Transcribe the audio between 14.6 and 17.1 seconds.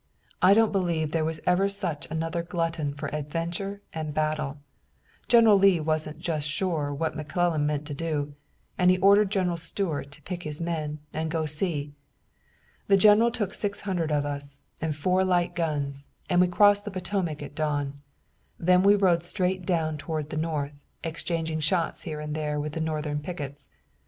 and four light guns, and we crossed the